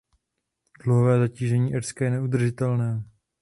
Dluhové 0.83 1.19
zatížení 1.19 1.71
Irska 1.71 2.05
je 2.05 2.11
neudržitelné. 2.11 3.03